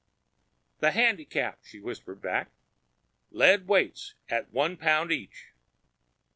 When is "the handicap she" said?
0.79-1.79